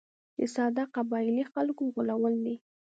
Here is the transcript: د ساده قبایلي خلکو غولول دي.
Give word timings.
د 0.37 0.39
ساده 0.55 0.83
قبایلي 0.95 1.43
خلکو 1.53 1.83
غولول 1.93 2.35
دي. 2.45 2.55